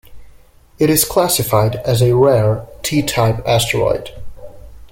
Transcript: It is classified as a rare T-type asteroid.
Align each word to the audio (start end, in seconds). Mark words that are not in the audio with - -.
It 0.79 0.89
is 0.89 1.05
classified 1.05 1.75
as 1.85 2.01
a 2.01 2.15
rare 2.15 2.65
T-type 2.81 3.43
asteroid. 3.47 4.09